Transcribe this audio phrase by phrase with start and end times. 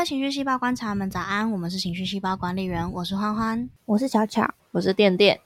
[0.00, 5.40] 位情绪细胞观察们早安，我们是情绪细胞管理员，我是欢欢，我是巧巧，我是电电。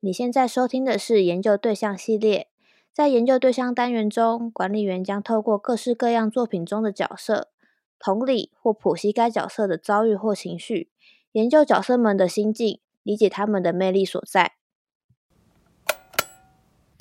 [0.00, 2.48] 你现在收听的是研究对象系列，
[2.90, 7.50] 在研究对象单元中，管理员将透过各式各样作品中的角色，
[7.98, 10.90] 同理或剖析该角色的遭遇或情绪，
[11.32, 14.54] 研究角色们的心境，理解他们的魅力所在。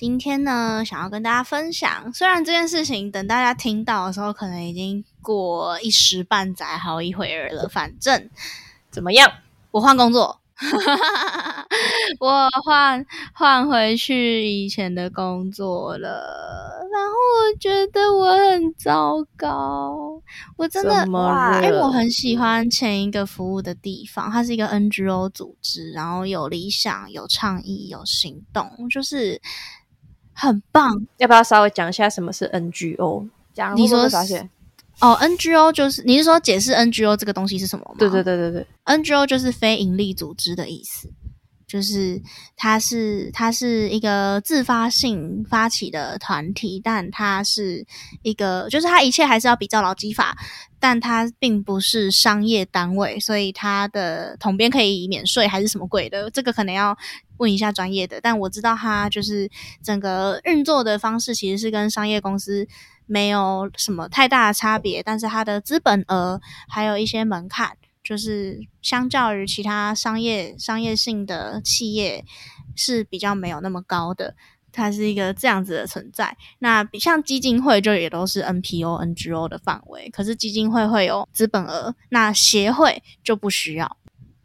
[0.01, 7.69] 今天呢，想要跟大家分享，虽然这件事情等大家听到的时候，可能已经过一时半载好一会儿了。
[7.69, 8.27] 反正
[8.89, 9.31] 怎么样，
[9.69, 10.41] 我换工作，
[12.19, 13.05] 我换
[13.35, 16.79] 换回去以前的工作了。
[16.91, 20.19] 然后我觉得我很糟糕，
[20.57, 29.39] 我真的，因为我很喜欢前一个服务的地方，它是一个 NGO 组织，然后有理想、有倡议、有行动，就是。
[30.41, 33.27] 很棒，要不要稍微讲一下什么是 NGO？
[33.53, 34.49] 讲你说发现
[34.99, 37.95] 哦，NGO 就是你是说解释 NGO 这个东西是什么吗？
[37.99, 41.09] 对对对对对，NGO 就是非盈利组织的意思，
[41.71, 42.21] 就是
[42.57, 47.85] 它是它是一个自发性发起的团体，但它是
[48.23, 50.35] 一个就是它一切还是要比较劳基法。
[50.83, 56.27] 但它并不是商业单位，所以它的统编可以免税还是什么鬼的？
[56.31, 56.97] 这个可能要
[57.37, 58.19] 问一下专业的。
[58.19, 59.47] 但我知道它就是
[59.83, 62.67] 整个运作的方式其实是跟商业公司
[63.05, 72.25] 没有什么太大的差别，但是它的资本额还有一些门槛，就是相较于其他商业商业性的企业
[72.75, 74.35] 是比较没有那么高的。
[74.73, 83.97] 它是一个这样子的存在，那比像基金会就也都是 NPO、NGO 的范围，可是基金会会有资本额，那协会就不需要。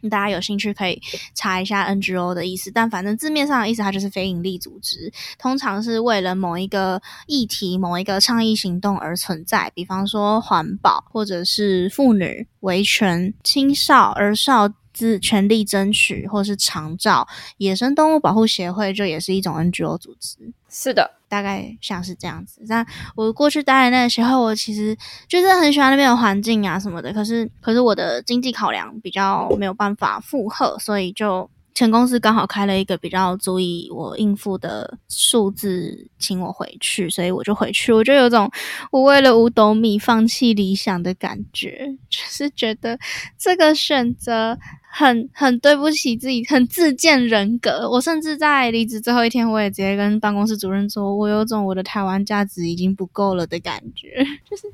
[0.09, 1.01] 大家有兴趣可以
[1.35, 14.73] 查一下 NGO 的意思，但反正字面上的意思，它就是非营利组织，通常是为了某一个议题、某一个倡议行动而存在，比方说环保，或者是妇女维权、青少儿少。
[14.97, 17.29] 自全力争取，或是长照
[17.59, 20.39] 野生动物保护协会，这也是一种 NGO 组织。
[20.71, 22.63] 是的，大概像是这样子。
[22.69, 24.97] 但我过去待的那个时候，我其实
[25.29, 27.13] 就是很喜欢那边的环境啊什么的。
[27.13, 31.51] 可是，可是我的经济考量比较没有办法负荷，所以就。
[31.77, 37.93] 前公司刚好开了一个比较足以我应付的数字，请我回去，所以我就回去。
[37.93, 38.51] 我就有种
[38.91, 42.99] 我为了五斗米放弃理想的感觉，就是觉得
[43.37, 44.59] 这个选择
[44.91, 47.87] 很很对不起自己，很自贱人格。
[47.91, 54.67] 我甚至在离职最后一天，我也直接跟办公室主任说，我有种我的台湾价值已经不够了的感觉， 就是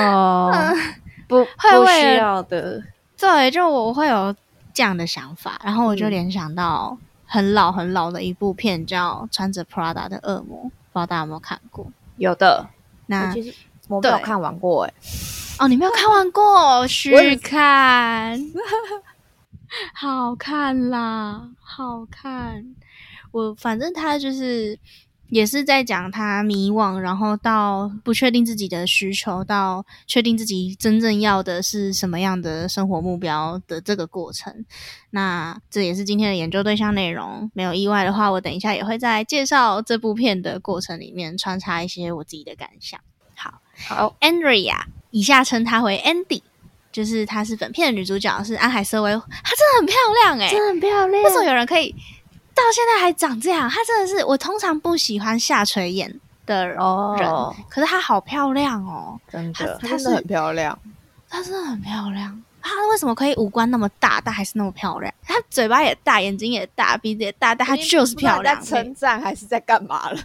[0.00, 0.52] 哦，
[1.28, 2.82] 不不需要的，
[3.16, 4.34] 对，就我会有。
[4.74, 11.86] 这样的想法，然后我就联想到很老很老的一部片，叫《穿着 Prada 的恶魔》，不知道大家有没有看过？
[12.16, 12.68] 有的，
[13.06, 13.34] 那
[13.88, 14.92] 我没有看完过哎。
[15.60, 16.86] 哦，你没有看完过？
[16.88, 18.38] 去看，
[19.94, 22.74] 好看啦，好看。
[23.30, 24.78] 我反正他就是。
[25.30, 34.64] 也是在讲他迷惘，然后到不确定自己的需求，到确定自己真正要的是什么样的生活目标的这个过程。
[35.10, 37.50] 那这也是今天的研究对象内容。
[37.54, 43.00] 没有意外的话，我等一下也会在介绍这部片的过程里面穿插一些我自己的感想。
[43.34, 44.76] 好，好，Andrea，
[45.10, 46.42] 以下称她为 Andy，
[46.92, 51.24] 就是她是本片的女主角，是安海瑟薇，她真的很漂亮哎，真的很漂亮。
[51.24, 51.94] 为什么有人可以？
[52.54, 56.78] 到现在还长这样，她真的是我通常不喜欢下垂眼的人，
[57.68, 60.78] 可是她好漂亮哦，真的，她真的很漂亮，
[61.28, 62.42] 她真的很漂亮。
[62.62, 65.12] 她为什么可以五官那么大，但还是那么漂亮？
[65.22, 68.62] 她嘴巴也大，眼睛也大，鼻子也大，但她就是漂亮。
[68.64, 70.18] 称赞还是在干嘛了？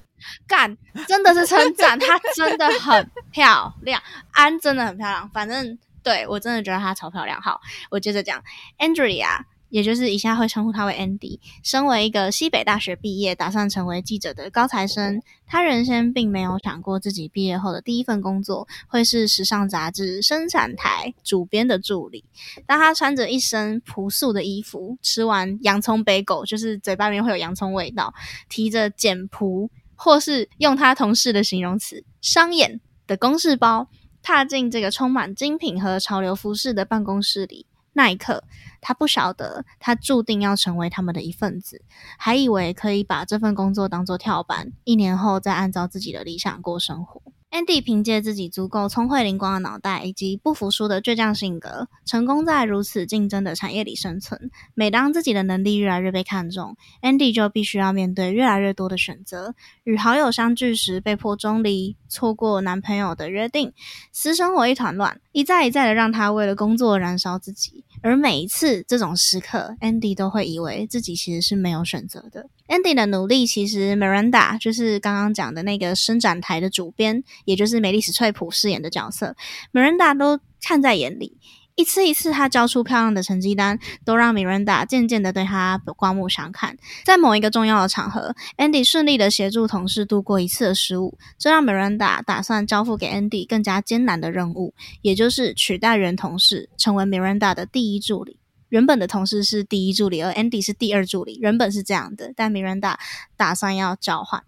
[0.47, 4.01] 干，真的是称赞，她真的很漂亮，
[4.31, 5.29] 安真的很漂亮。
[5.33, 7.41] 反正对我真的觉得她超漂亮。
[7.41, 8.41] 好，我接着讲
[8.77, 9.39] ，Andrea。
[9.69, 11.39] 也就是以下会称呼他为 Andy。
[11.63, 22.25] 身为一个西北大学毕业、打算成为记者的高材生，他原先并没有想过自己毕业后的第一份工作会是时尚杂志生产台主编的助理。
[22.65, 28.13] 当他穿着一身朴素的衣服，吃完洋葱杯狗，就是嘴巴里面会有洋葱味道，
[28.49, 33.87] 提着简朴或是用他同事的形容词商眼的公事包，
[34.21, 37.65] 踏进这个充满精品和潮流服饰的办公室里。
[37.93, 38.43] 那一刻，
[38.81, 41.83] 他不晓得他注定要成为他们的一份子，
[42.17, 47.21] 还以为可以把这份工作当做跳板，一年后再按照自己的理想过生活。
[47.51, 54.51] Andy 凭借自己足够聪慧灵光的脑袋以及不服输的倔强性格，成功在如此竞争的产业里生存。
[54.75, 63.73] 每当自己的能力越来越被看重，Andy 就必须要面对越来越多的选择：与好友相聚时被迫中离，错过男朋友的约定，
[64.11, 67.83] 私生活一团乱，一再一再的让他为了工作燃烧自己。
[68.01, 72.47] 而每一次这种时刻，Andy 都会以为自己其实是没有选择的。
[72.67, 79.35] Andy 的努力，其实 Miranda 就是刚刚讲的那个伸展台的主编，也就是美丽史翠普饰演的角色
[79.73, 81.37] ，Miranda 都看在眼里。
[81.79, 86.75] 一次一次，他交出漂亮的成绩单，都让 Miranda 渐渐的对他刮目相看。
[87.05, 98.37] 在某一个重要的场合，Andy 顺利的协助同事度过一次的失误，这让 Miranda 打算交付给 Andy 更加艰难的任务，也就是取代原同事，成为 Miranda 的第一助理。
[98.67, 101.39] 原本的同事是第一助理，而 Andy 是第二助理。
[101.41, 102.95] 原本是这样的，但 Miranda
[103.37, 104.43] 打算要交换。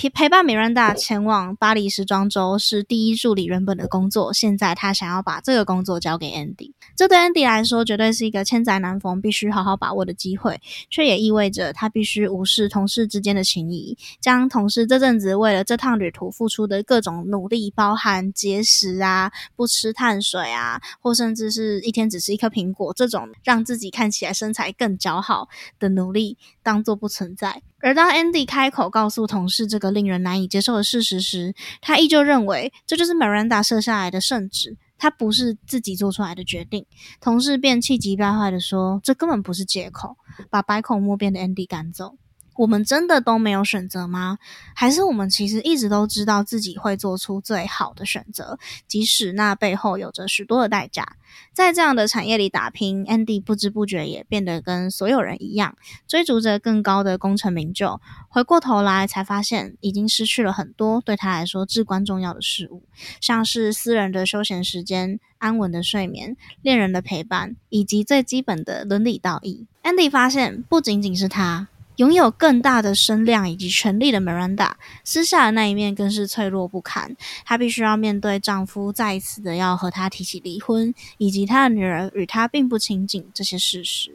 [0.00, 25.48] 陪陪伴米兰达前往巴黎时装周是第一助理原本的工作，现在他想要把这个工作交给 Andy，这对 Andy 来说绝对是一个千载难逢、必须好好把握的机会，却也意味着他必须无视同事之间的情谊，将同事这阵子为了这趟旅途付出的各种努力，包含节食啊、不吃碳水啊，或甚至是一天只吃一颗苹果这种让自己看起来身材更姣好
[25.80, 27.62] 的努力，当做不存在。
[27.80, 36.84] 而当 Andy 开口告诉同事这个令人难以接受的事实时，他依旧认为这就是 Miranda 设下来的圣旨，他不是自己做出来的决定。
[37.20, 40.16] 同事便气急败坏的说：“这根本不是借口！”
[40.50, 42.16] 把百口莫辩的 Andy 赶走。
[42.58, 44.38] 我们真的都没有选择吗？
[44.74, 48.58] 还是我们其实一直都知道自己会做出最好的选择，
[48.88, 51.06] 即使那背后有着许多的代价？
[51.52, 55.76] 在这样的产业里打拼，Andy 不知不觉也变得跟所有人一样，
[56.08, 58.00] 追逐着更高的功成名就。
[58.28, 62.82] 回过头来，才发现已经失去了很多对他来说至关重要的事物，
[63.20, 69.66] 像是私人的休闲时间、安稳的睡眠、恋人的陪伴，以及最基本的伦理道义。
[69.84, 71.68] Andy 发现，不仅仅是他。
[71.98, 74.70] 拥有更大的声量以及权力的 Miranda，
[75.02, 77.16] 私下的那一面更是脆弱不堪。
[77.44, 84.12] 她必须要面对丈夫再一次的要和她提起离婚，以及她的女儿与她并不亲近这些事实。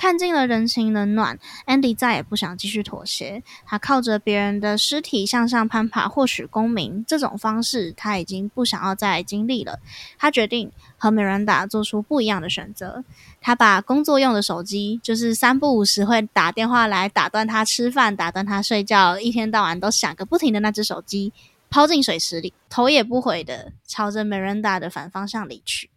[0.00, 3.42] 看尽了人情冷暖，Andy 再也不想继续妥协。
[3.66, 9.78] 他靠着别人的尸体向上攀爬，获取功名，这种方式他已经不想要再经历了。
[10.18, 13.04] 他决定和 Miranda 做出不一样的选择。
[13.42, 21.34] 他把工作用的手机，就是三不五时会打电话来打断他吃饭、打断他睡觉，一天到晚都响个不停的那只手机，
[21.68, 25.90] 抛进水池里，头也不回的朝着 Miranda 的反方向离去。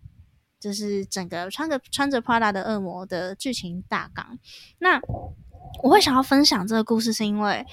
[0.63, 4.39] 就是整个穿着穿着 Prada 的恶魔的剧情大纲。
[4.79, 5.01] 那
[5.81, 7.65] 我会想要分享这个故事，是因为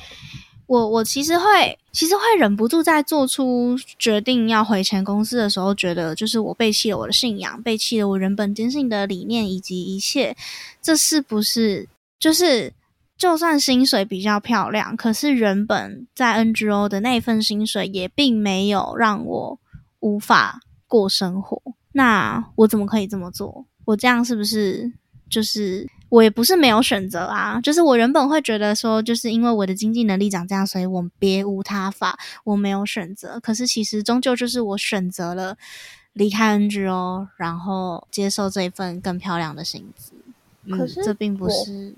[0.66, 10.36] 我我其实会其实会忍不住在做出决定要回前公司的时候，觉得就是我背弃了我的信仰，背弃了我原本坚信的理念以及一切。
[10.82, 11.88] 这是不是
[12.18, 12.72] 就是
[13.18, 19.58] 就算薪水比较漂亮，可是原本在 NGO 的那份薪水也并没有让我
[20.00, 21.60] 无法过生活。
[21.92, 23.64] 那我怎么可以这么做？
[23.84, 24.92] 我这样是不是
[25.28, 27.60] 就是我也不是没有选择啊？
[27.60, 33.40] 就是我原本会觉得说，就是因为我的经济能力长这样，所以我别无他法，我没有选择。
[33.40, 35.56] 可是其实终究就是我选择了
[36.12, 40.12] 离开 NGO，然后接受这一份更漂亮的薪资。
[40.76, 41.94] 可是这并不是，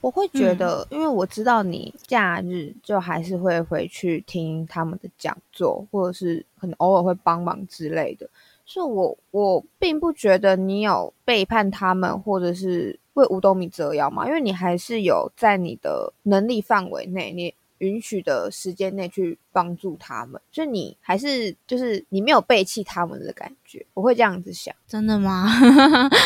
[0.00, 8.28] 我会觉得，因为我知道你假日就还是会回去听他们的讲座，或者是可能偶尔会帮忙之类的。
[8.66, 25.48] 是我，我并不觉得你有背叛他们，或者是为五斗米折腰嘛，因为你还是有在你的能力范围内，你允许的时间内去帮助他们，就你还是就是你没有背弃他们的感觉，我会这样子想，真的吗？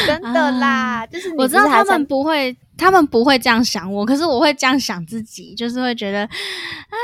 [0.06, 6.96] 真的 啦，就是我知道他们不会，他们不会这样想我，可是我会这样想自己，就是会觉得啊。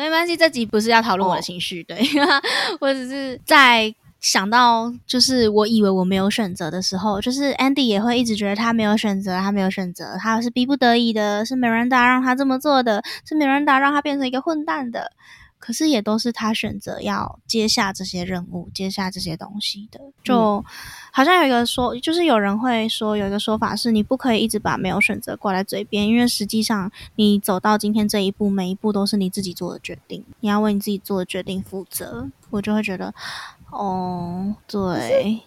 [0.00, 2.00] 没关系，这集不是要讨论我的情绪，对，
[2.80, 15.12] 我只是在想到，就是我以为我没有选择的时候，就是 Andy 也会一直觉得他没有选择，他没有选择，他是逼不得已的，是 Miranda 让他这么做的，是 Miranda 让他变成一个混蛋的。
[15.58, 20.64] 可是也都是他选择要接下这些任务、接下这些东西的，就
[21.12, 32.28] 好像有一个说，就是有人会说，有一个说法是，你不可以一直把没有选择挂在嘴边，因为实际上你走到今天这一步，每一步都是你自己做的决定，你要为你自己做的决定负责。
[32.50, 33.14] 我就会觉得，
[33.70, 35.40] 哦，对，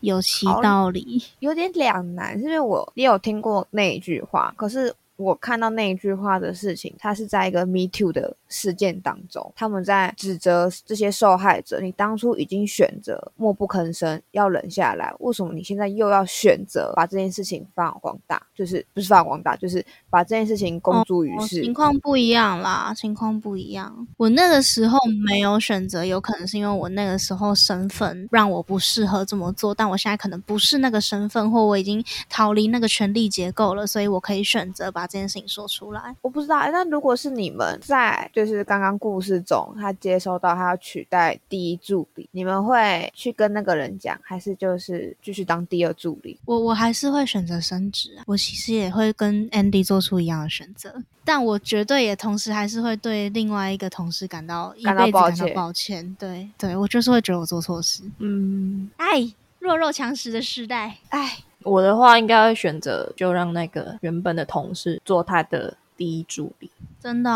[0.00, 18.42] 有其道理，有点两难，是因为我也有听过那一句话，可是我看到那一句话的事情，它是在一个 Me Too 的事件当中，他们在指责这些受害者：你当初已经选择默不吭声，要忍下来，为什么你现在又要选择把这件事情发扬光大？
[18.54, 21.62] 就是不是发扬光大，就是把这件事情公诸于世。
[21.62, 24.06] 情况不一样啦，情况不一样。
[24.16, 36.14] 我那个时候没有选择，有可能是因为我那个时候身份让我不适合这么做，但我现在可能不是那个身份，或我已经逃离那个权力结构了，所以我可以选择把这件事情说出来。
[36.22, 46.38] 我不知道，那如果是你们在就是刚刚故事中，他接收到他要取代第一助理，你们会去跟那个人讲，还是就是继续当第二助理？
[46.44, 50.94] 我我还是会选择升职啊，我其实也会跟 Andy 做出一样的选择，
[51.24, 56.16] 但我绝对也同时还是会对另外一个同事感到一辈子感到抱歉。
[56.18, 58.02] 对，对我就是会觉得我做错事。
[58.18, 61.38] 嗯，哎，弱肉强食的时代，哎。
[61.64, 66.70] 我的话应该会选择就让那个原本的同事做他的第一助理。
[67.00, 67.30] 真的？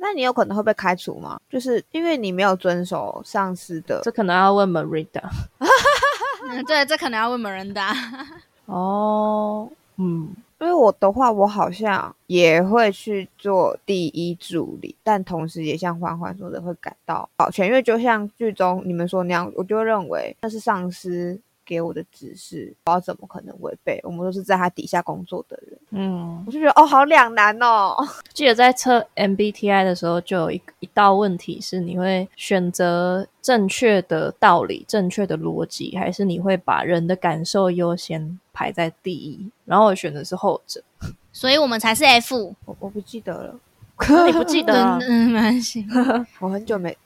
[0.00, 1.40] 那你有可能会被开除吗？
[1.50, 4.00] 就是因为你没有遵守上司的。
[4.04, 5.22] 这可能要问 Marida。
[6.66, 7.92] 对，这可能要问 Marida。
[8.66, 10.28] 哦，嗯，
[10.60, 21.38] 因为我的话，我好像也会去做第一助理，但同时也像欢欢说的，会感到保全，因为就像剧中你们说那样，我就认为那是上司。
[21.68, 24.00] 给我的指示，我怎么可能违背？
[24.02, 27.94] 我们都是在他底下工作的人，嗯，我就觉得哦，好两难哦。
[28.32, 39.50] 记得在测 MBTI 的时候，就有一一道问题是：你会选择正确的道理、正确的逻辑，还是你会把人的感受优先排在第一？
[39.66, 40.82] 然后我选的是后者，
[41.30, 42.54] 所以我们才是 F。
[42.64, 43.60] 我我不记得了，
[44.26, 44.98] 你不记得？
[45.02, 45.86] 嗯，没关系，
[46.40, 46.96] 我很久没。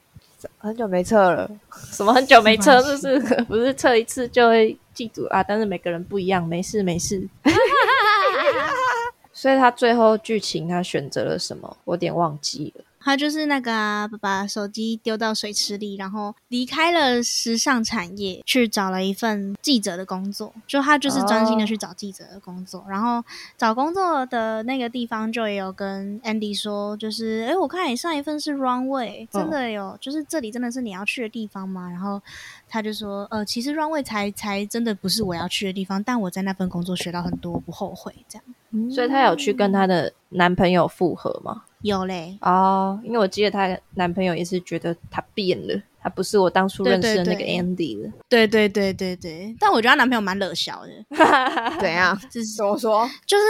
[0.58, 1.50] 很久没测了，
[1.90, 2.80] 什么很久没测？
[2.82, 3.18] 就是
[3.48, 5.42] 不是测一次就会记住啊？
[5.42, 7.28] 但是每个人不一样，没事没事。
[9.32, 11.76] 所以他最后剧情他选择了什么？
[11.84, 12.84] 我有点忘记了。
[13.04, 20.52] 他就是那个把手机丢到水池里，然后离开了时尚产业，去找了一份记者的工作。
[20.66, 22.84] 就他就是专心的去找记者的工作。
[22.88, 23.24] 然后
[23.56, 31.88] 找工作的那个地方就也有跟 Andy 说，就是哎，我看你上一份是 Runway，真的有，就是这里真的是你要去的地方吗？
[31.90, 32.20] 然后
[32.68, 38.14] 他就说，呃，其实 Runway 才才真的不是我要去的地方，但我在那份工作学到很多，不后悔。
[38.28, 38.44] 这样，
[38.90, 41.62] 所以她有去跟她的男朋友复合吗？
[41.82, 48.12] 有嘞哦，因为我记得她男朋友也是觉得她变了，她不是我当初认识的那个 Andy 了。
[48.28, 50.90] 对对对对对，但我觉得她男朋友蛮乐笑的。
[51.80, 52.16] 怎样？
[52.30, 53.08] 怎么说？
[53.26, 53.44] 就是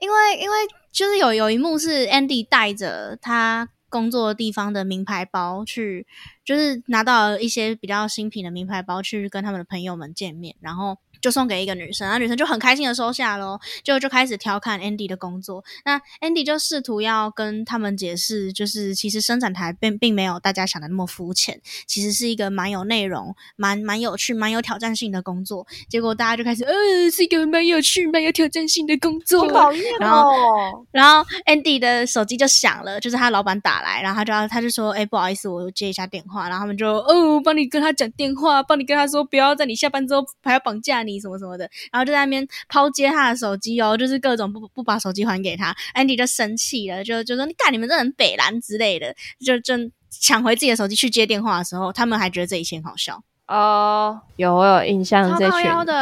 [0.00, 0.56] 因为因为
[0.90, 6.06] 就是有有一幕是 Andy 带着他工作的地方的名牌包去，
[6.42, 10.96] 就是拿到一些比较新品的名牌包去跟他们的朋友们见面，然后。
[11.24, 15.64] 就送给一个女生，然后女生就很开心的收下喽，就就开始调侃 Andy 的工作。
[15.82, 25.66] 那 Andy 就试图要跟他们解释，就是其实生产台并并没有大家想的那么肤浅，其实是一个蛮有内容、蛮蛮有趣、蛮有挑战性的工作。
[25.88, 26.74] 结果大家就开始，呃，
[27.10, 29.50] 是一个蛮有趣、蛮有挑战性的工作。
[29.50, 30.84] 讨厌哦。
[30.92, 36.50] 然后 Andy 的手机就响了，就是他老板打来，然后他就要他就说，哎，不好意思，我接一下电话。
[36.50, 41.13] 然后他们就，哦，帮你跟他讲电话，帮你跟他说，不要在你下班之后还要绑架你。
[41.20, 49.74] 什么什么的，然后就在那边抛接他的手机哦，就是各种不不把手机还给他，Andy 就生气了，就就说你干你们这人北蓝之类的，就就
[50.10, 54.20] 抢回自己的手机去接电话的时候，他们还觉得这一切好笑哦。
[54.36, 55.60] 有我有印象，这群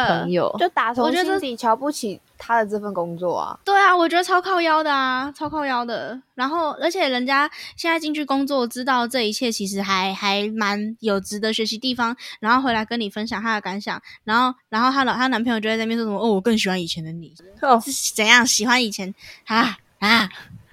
[0.09, 2.21] 朋友就打从心底瞧不起。
[2.45, 6.21] 他的这份工作啊，对啊，我觉得超靠腰的啊，超靠腰的。
[6.35, 14.03] 然后，而且人家现在进去工作，知道这一切其实还还蛮有值得学习地方，然后回来跟你分享他的感想。
[14.25, 17.33] 然后，然后她老她男朋友就在那边说什么：“哦，我更喜欢以前的你，
[17.81, 19.15] 是怎样喜欢以前
[19.47, 20.29] 啊啊？”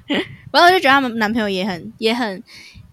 [0.09, 2.43] 然 后我就觉得他们男朋友也很也很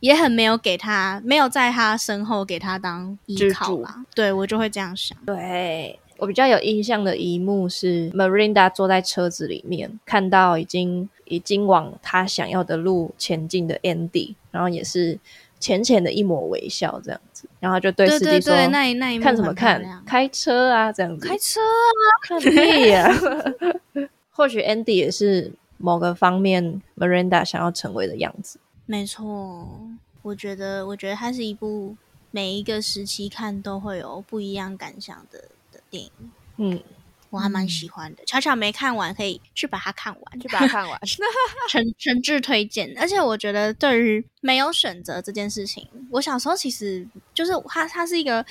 [0.01, 4.05] 也很没有给他没有在他身后给他当依靠啦。
[4.15, 5.17] 对我就会这样想。
[5.25, 5.99] 对。
[6.19, 15.19] 我比较有印象的一幕是 Marinda 坐在车子里面，看到已经已经往他想要的路前进的 Andy，然后也是
[15.59, 20.03] 浅浅的一抹微笑这样子，然后就对司机说：“那那一看什么看？
[20.07, 23.11] 开车啊，这样子，开车啊，看屁呀！
[24.31, 28.59] 或许 Andy 也是某个方面 Marinda 想要成为的样子。
[28.85, 29.81] 没错，
[30.23, 31.97] 我觉得，我觉得它是一部
[32.31, 35.45] 每一个时期看都会有不一样感想的。
[35.91, 36.11] 电影，
[36.59, 36.83] 嗯，
[37.31, 38.25] 我还蛮喜欢的。
[38.25, 41.01] 巧巧没看完，可以去把它看完，去把它看完。
[41.69, 42.95] 诚诚挚推荐。
[42.99, 48.45] 而且我觉得，对于没有选择这件事情，我小时候其实就是它，它是一个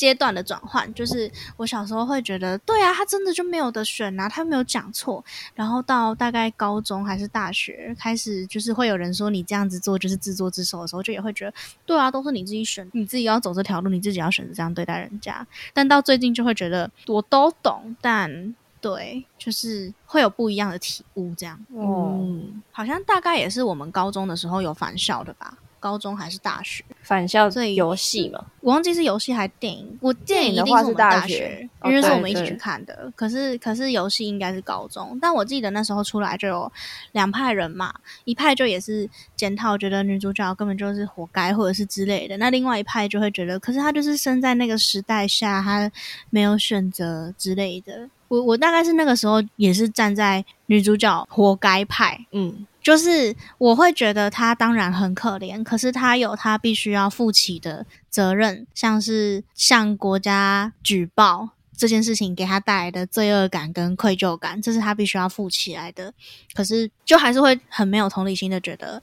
[0.00, 5.22] 阶段的转换，就是我小时候会觉得，对啊，他真的就没有得选啊，他没有讲错。
[5.54, 11.52] 然后到大概高中还是大学，开始就是会有人说你这样子做就是自作自受的时候，就也会觉得，
[11.84, 15.46] 对啊，都是你自己选，你自己要走这条路，你自己要选择这样对待人家。
[15.74, 21.62] 但到最近就会觉得，我都懂，但对，就是会有不一样的体悟，这样。
[21.74, 25.58] 哦，嗯，好像大概也是我们高中的时候有返校的吧。
[25.80, 29.98] 高中还是大学，返校所以游戏嘛，我忘记是游戏还是电影。
[30.00, 33.10] 我电影电影的话是一定我们大大学因为是我们一起去看的。
[33.16, 36.70] 可是可是游戏应该是高中，但我记得那时候出来就有
[37.12, 37.92] 两派人嘛，
[38.24, 42.36] 一派就也是检讨，觉得女主角根本就是活该或者是之类的。
[42.36, 45.90] 那另外一派就会觉得，可是她就是生在那个时代下，她
[46.28, 48.08] 没有选择之类的。
[48.28, 66.12] 我我大概是那个时候也是站在女主角活该派，嗯，就是我会觉得他当然很可怜，可是他有他必须要负起的责任，像是向国家举报这件事情给他带来的罪恶感跟愧疚感，这是他必须要负起来的。
[66.54, 69.02] 可是就还是会很没有同理心的觉得。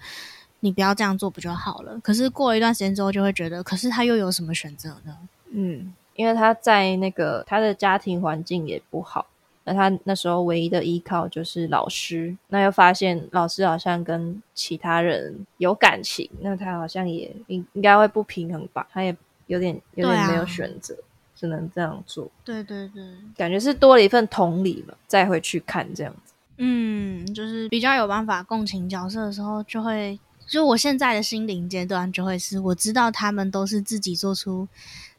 [0.60, 2.00] 你不要这样做不就好了？
[2.00, 5.16] 可是过了一段时间之后，就会觉得，可是他又有什么选择呢？
[5.52, 9.28] 嗯，因为他在那个他的家庭环境也不好，
[9.68, 18.88] 那他那时候唯一的依靠就是老师，那又发现老师好像跟其他人有感情，那他好像也应应该会不平衡吧？
[18.94, 19.14] 他也
[19.48, 20.96] 有点有点没有选择，
[21.36, 23.04] 只能这样做，对对对，
[23.36, 26.34] 感觉是多了一份同理嘛，再回去看这样子。
[26.60, 34.68] 嗯，就是比较有办法共情角色的时候，就会就我现在的心灵阶段就会是，我知道他们都是自己做出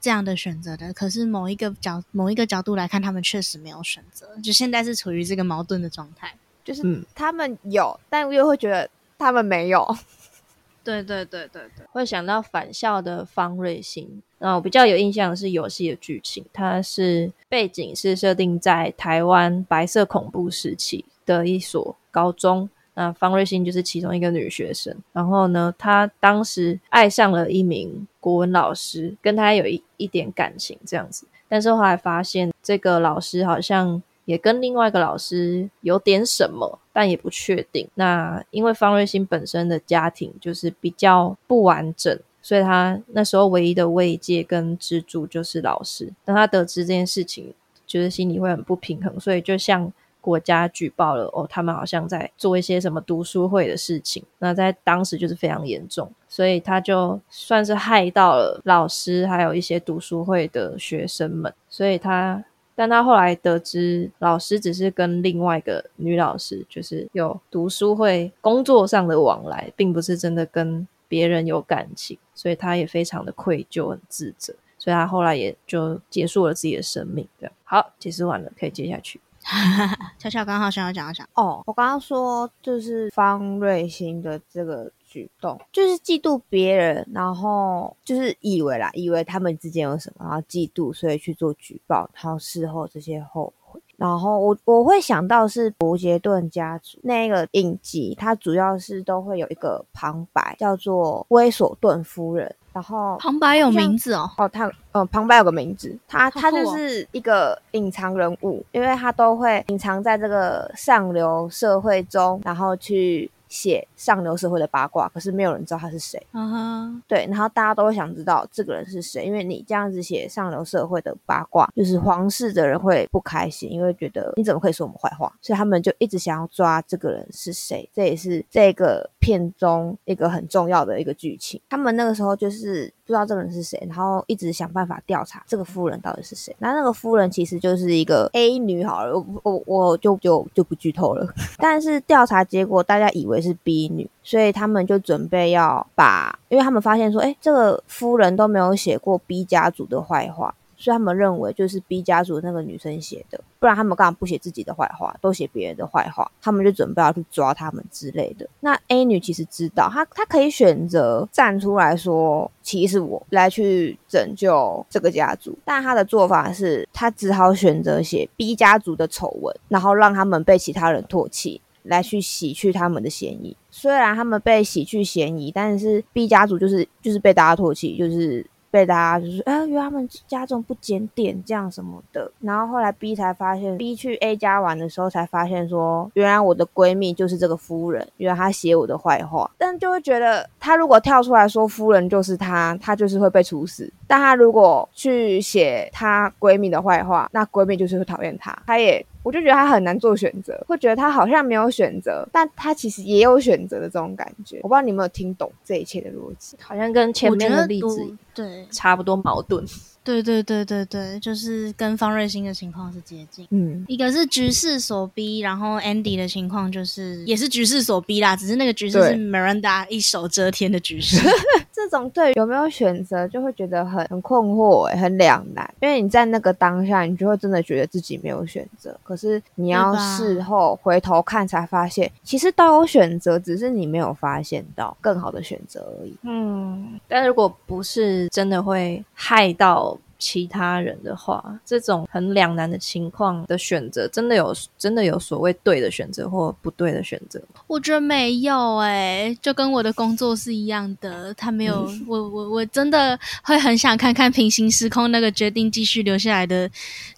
[0.01, 6.35] 这样的选择的，可是某一个角某一个角度来看，他们确实没有选择，就现在是处于这个矛盾的状态。
[6.65, 9.97] 就是嗯他们有，但又会觉得他们没有。
[10.85, 14.23] 对对对对对，会想到返校的方瑞欣。
[14.39, 22.69] 然后我比较有印象的是游戏的剧情，它是背景是设定在台湾白色恐怖时期的一所高中。
[22.99, 37.89] 那方瑞欣就是其中一个女学生，然后呢，她当时爱上了一名国文老师，跟他有一一点感情这样子，但是后来发现这个老师好像也跟另外一个老师有点什么，但也不确定。
[37.95, 46.13] 那因为方瑞欣本身的家庭就是比较不完整，所以他那时候唯一的慰藉跟支柱就是老师。
[46.25, 47.55] 当他得知这件事情，
[47.87, 49.93] 就是心里会很不平衡，所以就向
[50.29, 54.23] 国家举报了哦，他们好像在做一些什么读书会的事情。
[54.39, 61.51] 那在当时就是非常严重，所以他就算是害到了老师，还有一些读书会的学生们。
[61.67, 74.55] 所以他，但他后来得知，老师只是跟另外一个女老师，就是有读书会工作上的往来，并不是真的跟别人有感情，所以他也非常的愧疚、很自责。
[74.77, 77.27] 所以他后来也就结束了自己的生命。
[77.41, 79.19] 这样好，解释完了，可以接下去。
[80.19, 93.81] 巧巧刚好想要讲一讲，哦，我刚刚说就是方瑞欣的这个举动，就是嫉妒别人，然后就是以为啦，以为他们之间有什么，然后嫉妒，所以去做举报，然后事后这些后悔。
[93.97, 102.55] 然后我我会想到是伯杰顿家族那个影集，它主要是都会有一个旁白，叫做威索顿夫人。
[102.73, 116.25] 然后旁白有名字哦，哦，他呃旁白有个名字，他他就是一个隐藏人物，因为他都会隐藏在这个上流社会中，然后去写上流社会的八卦，可是没有人知道他是谁。
[116.33, 131.61] 嗯哼，对，然后大家都会想知道这个人是谁，因为你这样子写上流社会的八卦，就是皇室的人会不开心，因为觉得你怎么可以说我们坏话，所以他们就一直想要抓这个人是谁，这也是这个片中一个很重要的一个剧情。
[131.69, 136.55] 他们那个时候就是不知道这个人是谁，然后一直想办法调查这个夫人到底是谁。
[136.59, 141.27] 那那个夫人其实就是一个 A 女，好了，我我我就就就不剧透了。
[141.57, 156.31] 但是调查结果大家以为是 B 女，所以他们就准备要把，因为他们发现说，哎，这个夫人都没有写过 B 家族的坏话，所以他们认为就是 B 家族那个女生写的，不然他们干嘛不写自己的坏话，都写别人的坏话？
[156.41, 158.49] 他们就准备要去抓他们之类的。
[158.61, 171.61] 那 A 女其实知道，她她可以选择站出来说，其实我来去拯救这个家族，但她的做法是，她只好选择写 B 家族的丑闻，然后让他们被其他人唾弃。
[171.85, 182.31] 来去洗去他们的嫌疑，虽然他们被洗去嫌疑，但是 B 家族就是就是被大家唾弃，就是被大家就是哎，原来他们家这种不检点这样什么的。
[182.41, 189.51] 然后后来 B 才发现，B 去 A 家玩的时候才发现说，原来我的闺蜜就是这个夫人，原来她写我的坏话。
[189.59, 193.91] 但就会觉得，她如果跳出来说夫人就是她，她就是会被处死。
[194.07, 198.57] 但她如果去写她闺蜜的坏话，那闺蜜就是会讨厌她。
[198.67, 199.05] 她也。
[199.29, 204.59] 我就觉得他很难做选择，会觉得他好像没有选择，但他其实也有选择的这种感觉。
[204.63, 209.63] 我不知道你有没有听懂这一切的逻辑，好像跟前面的例子对差不多矛盾。
[210.09, 213.47] 对对对对对，就是跟方瑞欣的情况是接近。
[213.51, 221.19] 嗯，一个是局势所逼，然后 Andy 的情况就是也是局势所逼啦，只是那个局势是 Miranda 一手遮天的局势。
[221.71, 225.71] 这种对有没有选择，就会觉得很很困惑，哎，很两难。
[225.83, 228.99] 因为你在那个当下，你就会真的觉得自己没有选择。
[229.03, 236.17] 可是你要事后回头看，才发现其实都有选择，只是你没有发现到更好的选择而已。
[236.23, 239.98] 嗯，但如果不是真的会害到。
[240.19, 247.41] 其他人的话，这种很两难的情况的选择，真的有真的有所谓对的选择或不对的选择？
[247.67, 256.69] 我觉得没有哎，就跟我的工作是一样的，他没有我我我真的会很想看看平行时空那个决定继续留下来的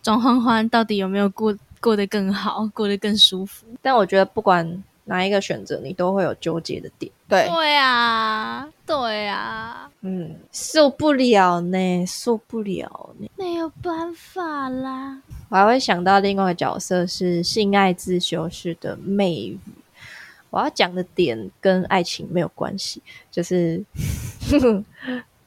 [0.03, 3.67] 庄欢欢到底有没有过过得更好，过得更舒服。
[3.81, 7.11] 但我觉得不管哪一个选择，你都会有纠结的点。
[7.29, 15.21] 对对啊，对啊，嗯，受不了呢，受不了呢，没有办法啦。
[15.49, 19.59] 我还会想到另外一个角色是性爱自修室的媚语。
[20.51, 23.85] 我要讲的点跟爱情没有关系，就是。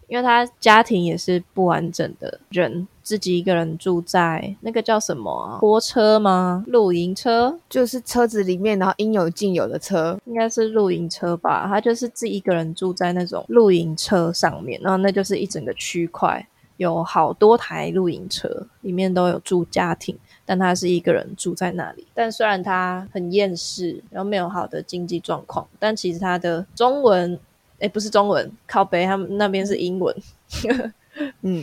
[0.10, 6.64] 因为他家庭也是不完整的人，自己一个人住在那个叫什么拖车吗？
[6.68, 11.68] 露营车，就是车子里面，然后应有尽有的车，应该是露营车吧？
[11.68, 22.08] 他就是自己一个人住在那种露营车上面，然后那就是一整个区块，有好多台露营车，里面都有住家庭，但他是一个人住在那里。
[22.14, 27.40] 但虽然他很厌世，然后没有好的经济状况，但其实他的中文。
[27.80, 30.16] 哎，不是中文，靠北，他们那边是英文。
[31.42, 31.62] 嗯，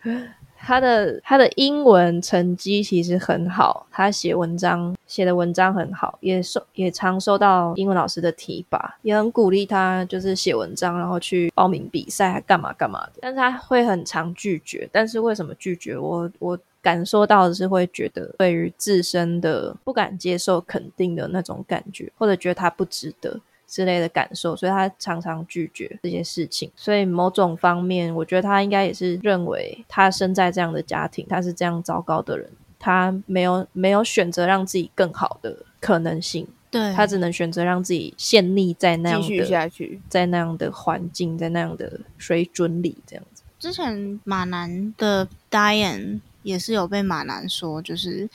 [0.62, 13.12] 他的他的英文成绩其实很好，他写文章写的文章很好，也收也常收到英文老师的提拔，也很鼓励他，就是写文章，然后去报名比赛，还干嘛干嘛的。
[13.20, 15.96] 但是他会很常拒绝，但是为什么拒绝？
[15.96, 23.40] 我我感受到的是会觉得对于自身的不敢接受肯定的那种感觉，或者觉得他不值得。
[23.70, 26.68] 之类的感受，所以他常常拒绝这些事情。
[26.74, 36.46] 所以某种方面，我觉得他应该也是认为他生在这样的家庭，他是这样糟糕的人，他没有没有选择让自己更好的可能性。
[36.70, 43.42] 对他只能选择让自己陷溺在那样的下去，在那样的环境，在那样的水准里，这样子。
[43.58, 46.20] 之前马南的 Diane。
[46.42, 48.28] 也是有被马南说，就是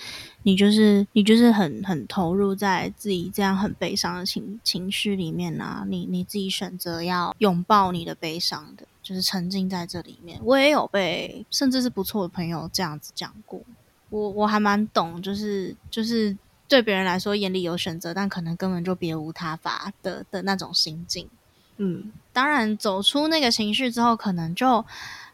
[0.43, 10.39] 你就是你就是很很投入在自己这样很悲伤的情情绪里面啊，你你自己选择要拥抱你的悲伤的，就是沉浸在这里面。
[10.43, 13.61] 我也有被甚至是不错的朋友这样子讲过，
[14.09, 16.37] 我我还蛮懂，就是就是
[16.67, 21.27] 对别人来说眼里有选择，但可能根本就别无他法的的那种心境。
[21.77, 24.85] 嗯，当然走出那个情绪之后，可能就。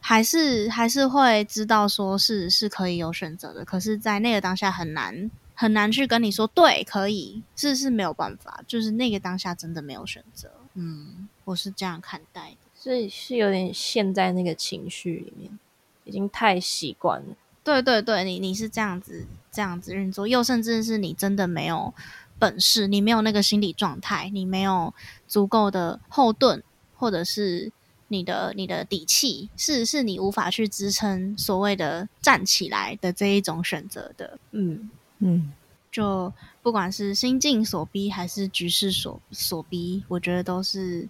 [0.03, 10.49] 还是还是会知道说是是可以有选择的，可是，在那个当下很难很难去跟你说对可以，是是没有办法，就是那个当下真的没有选择。
[10.73, 15.59] 嗯，我是这样看待的，所以是有点陷在那个情绪里面，
[16.03, 17.35] 已经太习惯了。
[17.63, 21.93] 对对对，你你是这样子这样子运作，又甚至是你真的没有
[22.41, 24.91] 本事，你没有那个心理状态，你没有
[25.27, 26.61] 足够的后盾，
[26.97, 27.71] 或者是。
[28.13, 35.53] 你的你的底气是是你无法去支撑所谓的站起来的这一种选择的，嗯嗯，
[35.89, 41.07] 就不管是心境所逼还是局势所所逼，我觉得都是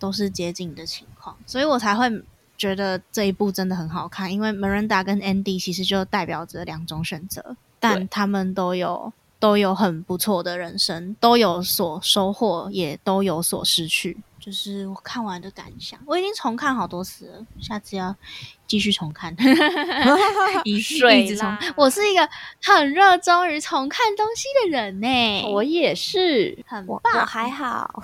[0.00, 2.10] 都是接近的情况，所以我才会
[2.58, 14.16] 觉得这一部真的很好看，因为 Miranda 跟 Andy 其实就代表着两种选择，但他们都有都有很不错的人生，都有所收获，也都有所失去。
[14.46, 18.14] 就是我看完的感想，我已经重看好多次了，下次要
[18.64, 19.34] 继续重看，
[20.62, 21.58] 一睡一直重啦。
[21.76, 22.28] 我是一个
[22.62, 27.26] 很热衷于重看东西的人呢，我也是，很我棒我。
[27.26, 28.00] 还好，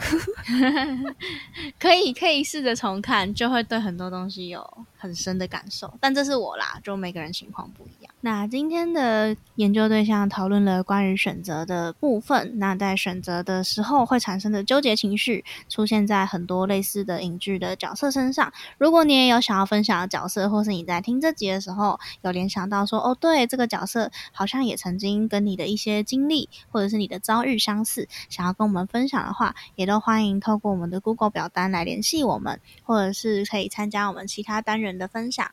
[1.79, 5.95] 可以可以试着重看，就会对很多东西有很深的感受。
[6.01, 8.13] 但这是我啦，就每个人情况不一样。
[8.25, 18.51] 那今天的研究对象讨论了关于选择的部分，那在选择的时候会产生的纠结情绪，出现在很多类似的影剧的角色身上。
[18.79, 35.51] 如果你也有想要分享的角色，或是你在听这集的时候有联想到说，哦，对，这个角色好像也曾经跟你的一些经历或者是你的遭遇相似，想要跟我们分享的话，也都欢迎透过我们的 Google 表单来联系我们，或者是可以参加我们其他单人的分享。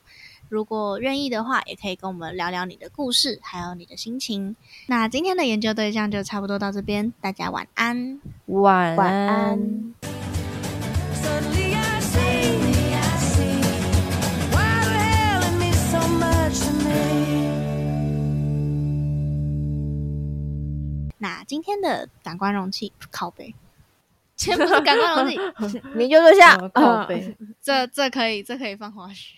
[0.48, 4.56] 如果愿意的话，也可以跟我们聊聊你的故事，还有你的心情。
[4.88, 8.20] 那今天的研究对象就差不多到这边，大家晚安。
[8.48, 9.94] 晚晚安
[21.20, 23.54] 那今天的感官容器靠背，
[24.36, 27.38] 全部是感官容器，研究对象哦靠背。
[27.62, 29.34] 这这可以，这可以放花絮。